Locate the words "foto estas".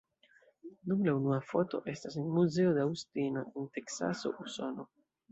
1.49-2.17